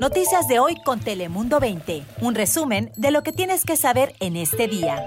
[0.00, 2.02] Noticias de hoy con Telemundo 20.
[2.20, 5.02] Un resumen de lo que tienes que saber en este día.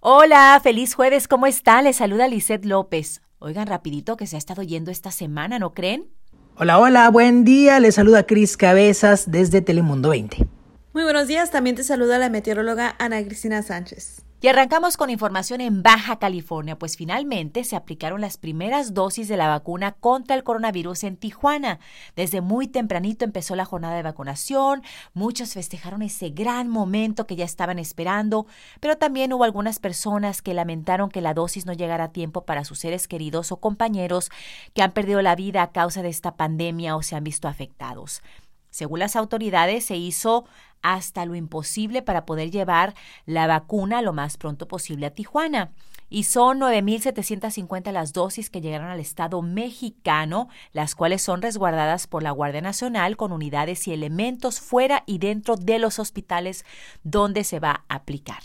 [0.00, 1.80] Hola, feliz jueves, ¿cómo está?
[1.82, 3.22] Les saluda Lisette López.
[3.38, 6.08] Oigan rapidito que se ha estado yendo esta semana, ¿no creen?
[6.56, 7.78] Hola, hola, buen día.
[7.78, 10.48] Les saluda Cris Cabezas desde Telemundo 20.
[10.92, 14.24] Muy buenos días, también te saluda la meteoróloga Ana Cristina Sánchez.
[14.40, 19.36] Y arrancamos con información en Baja California, pues finalmente se aplicaron las primeras dosis de
[19.36, 21.80] la vacuna contra el coronavirus en Tijuana.
[22.14, 27.44] Desde muy tempranito empezó la jornada de vacunación, muchos festejaron ese gran momento que ya
[27.44, 28.46] estaban esperando,
[28.78, 32.62] pero también hubo algunas personas que lamentaron que la dosis no llegara a tiempo para
[32.62, 34.30] sus seres queridos o compañeros
[34.72, 38.22] que han perdido la vida a causa de esta pandemia o se han visto afectados.
[38.70, 40.44] Según las autoridades, se hizo
[40.82, 42.94] hasta lo imposible para poder llevar
[43.26, 45.72] la vacuna lo más pronto posible a Tijuana.
[46.10, 52.22] Y son 9.750 las dosis que llegaron al Estado mexicano, las cuales son resguardadas por
[52.22, 56.64] la Guardia Nacional con unidades y elementos fuera y dentro de los hospitales
[57.02, 58.42] donde se va a aplicar.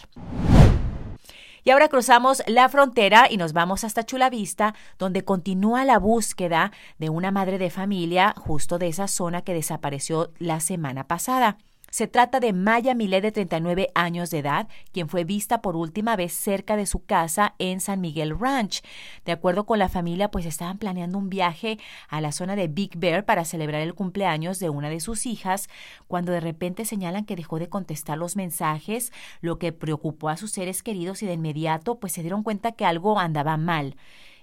[1.64, 6.72] Y ahora cruzamos la frontera y nos vamos hasta Chula Vista, donde continúa la búsqueda
[7.00, 11.58] de una madre de familia justo de esa zona que desapareció la semana pasada.
[11.94, 16.16] Se trata de Maya Milé, de 39 años de edad, quien fue vista por última
[16.16, 18.82] vez cerca de su casa en San Miguel Ranch.
[19.26, 21.78] De acuerdo con la familia, pues estaban planeando un viaje
[22.10, 25.70] a la zona de Big Bear para celebrar el cumpleaños de una de sus hijas,
[26.08, 30.50] cuando de repente señalan que dejó de contestar los mensajes, lo que preocupó a sus
[30.50, 33.98] seres queridos y de inmediato pues se dieron cuenta que algo andaba mal.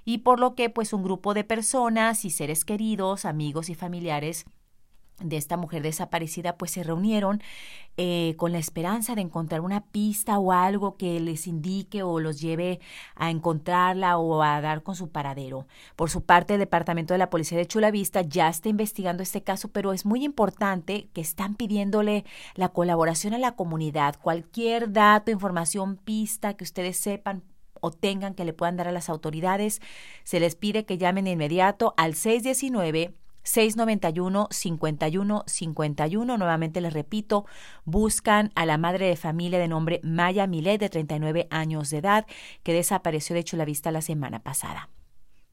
[0.04, 4.46] Y por lo que pues un grupo de personas y seres queridos, amigos y familiares
[5.22, 7.42] de esta mujer desaparecida pues se reunieron
[7.96, 12.40] eh, con la esperanza de encontrar una pista o algo que les indique o los
[12.40, 12.80] lleve
[13.14, 15.66] a encontrarla o a dar con su paradero.
[15.96, 19.42] Por su parte, el Departamento de la Policía de Chula Vista ya está investigando este
[19.42, 22.24] caso, pero es muy importante que están pidiéndole
[22.54, 24.16] la colaboración a la comunidad.
[24.20, 27.42] Cualquier dato, información, pista que ustedes sepan
[27.80, 29.80] o tengan que le puedan dar a las autoridades,
[30.24, 33.14] se les pide que llamen de inmediato al 619
[33.50, 36.38] 691 51 51.
[36.38, 37.46] Nuevamente les repito,
[37.84, 42.26] buscan a la madre de familia de nombre Maya Milet, de 39 años de edad,
[42.62, 44.88] que desapareció de Chulavista la semana pasada.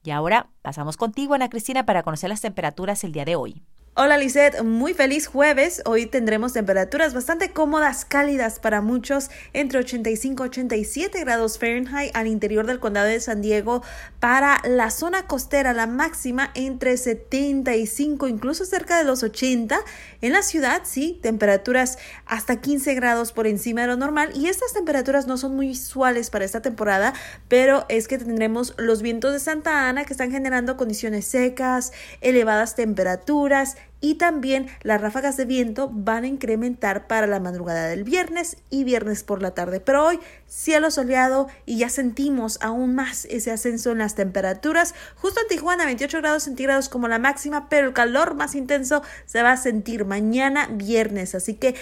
[0.04, 3.64] Y ahora pasamos contigo, Ana Cristina, para conocer las temperaturas el día de hoy.
[4.00, 5.82] Hola Lisette, muy feliz jueves.
[5.86, 12.28] Hoy tendremos temperaturas bastante cómodas, cálidas para muchos, entre 85 y 87 grados Fahrenheit al
[12.28, 13.82] interior del condado de San Diego.
[14.20, 19.80] Para la zona costera, la máxima entre 75, incluso cerca de los 80.
[20.22, 21.98] En la ciudad, sí, temperaturas
[22.28, 24.30] hasta 15 grados por encima de lo normal.
[24.36, 27.16] Y estas temperaturas no son muy usuales para esta temporada,
[27.48, 32.76] pero es que tendremos los vientos de Santa Ana que están generando condiciones secas, elevadas
[32.76, 38.58] temperaturas y también las ráfagas de viento van a incrementar para la madrugada del viernes
[38.70, 39.80] y viernes por la tarde.
[39.80, 44.94] Pero hoy cielo soleado y ya sentimos aún más ese ascenso en las temperaturas.
[45.16, 49.42] Justo en Tijuana 28 grados centígrados como la máxima, pero el calor más intenso se
[49.42, 51.34] va a sentir mañana viernes.
[51.34, 51.76] Así que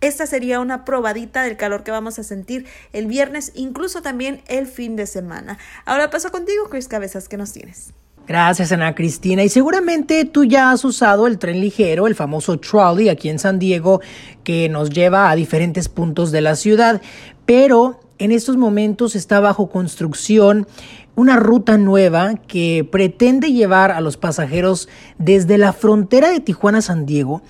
[0.00, 4.66] esta sería una probadita del calor que vamos a sentir el viernes, incluso también el
[4.66, 5.58] fin de semana.
[5.84, 7.92] Ahora paso contigo, Chris Cabezas, ¿qué nos tienes?
[8.30, 9.42] Gracias, Ana Cristina.
[9.42, 13.58] Y seguramente tú ya has usado el tren ligero, el famoso trolley aquí en San
[13.58, 14.00] Diego,
[14.44, 17.02] que nos lleva a diferentes puntos de la ciudad.
[17.44, 20.68] Pero en estos momentos está bajo construcción
[21.16, 24.88] una ruta nueva que pretende llevar a los pasajeros
[25.18, 27.42] desde la frontera de Tijuana-San Diego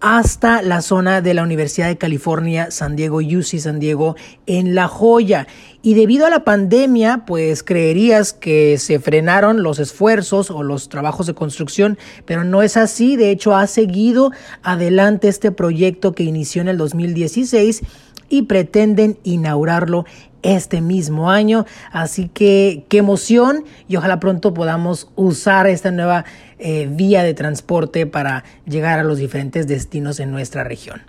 [0.00, 4.16] hasta la zona de la Universidad de California, San Diego, UC San Diego,
[4.46, 5.46] en La Joya.
[5.82, 11.26] Y debido a la pandemia, pues creerías que se frenaron los esfuerzos o los trabajos
[11.26, 13.16] de construcción, pero no es así.
[13.16, 14.32] De hecho, ha seguido
[14.62, 17.82] adelante este proyecto que inició en el 2016
[18.28, 20.04] y pretenden inaugurarlo
[20.42, 21.66] este mismo año.
[21.90, 26.24] Así que qué emoción y ojalá pronto podamos usar esta nueva
[26.58, 31.02] eh, vía de transporte para llegar a los diferentes destinos en nuestra región.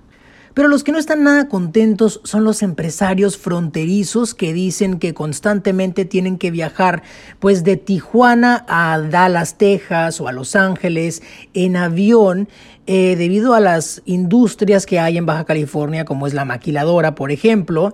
[0.59, 6.03] Pero los que no están nada contentos son los empresarios fronterizos que dicen que constantemente
[6.03, 7.01] tienen que viajar
[7.39, 11.23] pues de Tijuana a Dallas, Texas o a Los Ángeles
[11.53, 12.49] en avión
[12.87, 17.31] eh, debido a las industrias que hay en Baja California como es la maquiladora por
[17.31, 17.93] ejemplo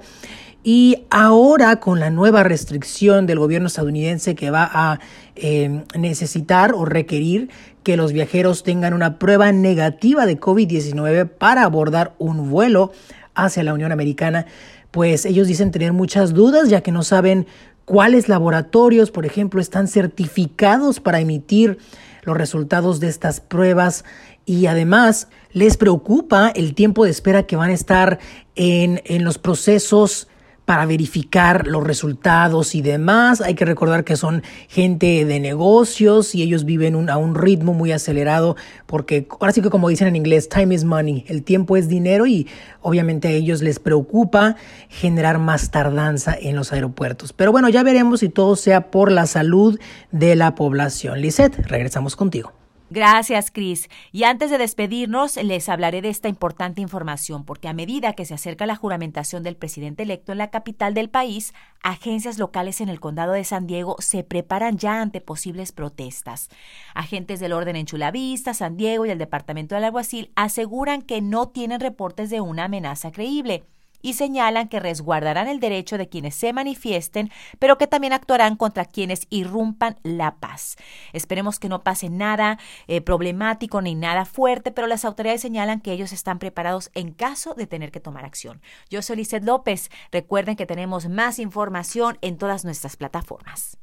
[0.67, 4.99] y ahora con la nueva restricción del gobierno estadounidense que va a
[5.35, 7.49] em, necesitar o requerir
[7.83, 12.91] que los viajeros tengan una prueba negativa de COVID-19 para abordar un vuelo
[13.35, 14.47] hacia la Unión Americana,
[14.89, 17.45] pues ellos dicen tener muchas dudas ya que no saben
[17.85, 21.77] cuáles laboratorios, por ejemplo, están certificados para emitir
[22.23, 24.03] los resultados de estas pruebas.
[24.47, 28.17] Y además les preocupa el tiempo de espera que van a estar
[28.55, 30.27] en, en los procesos
[30.65, 33.41] para verificar los resultados y demás.
[33.41, 37.91] Hay que recordar que son gente de negocios y ellos viven a un ritmo muy
[37.91, 41.87] acelerado porque ahora sí que como dicen en inglés, time is money, el tiempo es
[41.87, 42.47] dinero y
[42.81, 44.55] obviamente a ellos les preocupa
[44.89, 47.33] generar más tardanza en los aeropuertos.
[47.33, 49.79] Pero bueno, ya veremos si todo sea por la salud
[50.11, 51.21] de la población.
[51.21, 52.64] Lisette, regresamos contigo.
[52.95, 53.89] Gracias, Cris.
[54.13, 58.33] Y antes de despedirnos, les hablaré de esta importante información, porque a medida que se
[58.33, 61.53] acerca la juramentación del presidente electo en la capital del país,
[61.83, 66.47] agencias locales en el condado de San Diego se preparan ya ante posibles protestas.
[66.93, 71.49] Agentes del orden en Chulavista, San Diego y el Departamento del Alguacil aseguran que no
[71.49, 73.65] tienen reportes de una amenaza creíble
[74.01, 78.85] y señalan que resguardarán el derecho de quienes se manifiesten, pero que también actuarán contra
[78.85, 80.75] quienes irrumpan la paz.
[81.13, 85.91] Esperemos que no pase nada eh, problemático ni nada fuerte, pero las autoridades señalan que
[85.91, 88.61] ellos están preparados en caso de tener que tomar acción.
[88.89, 89.89] Yo soy Lizeth López.
[90.11, 93.77] Recuerden que tenemos más información en todas nuestras plataformas.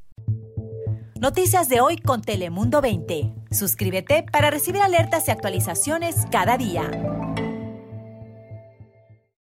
[1.21, 3.33] Noticias de hoy con Telemundo 20.
[3.53, 6.91] Suscríbete para recibir alertas y actualizaciones cada día.